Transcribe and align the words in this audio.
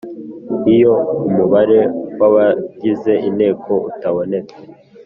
Iyo 0.73 0.93
umubare 1.27 1.79
w 2.19 2.21
abagize 2.27 3.13
Inteko 3.27 3.71
utabonetse 3.89 4.57